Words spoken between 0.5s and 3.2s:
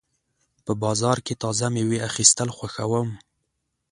په بازار کې تازه مېوې اخیستل خوښوم.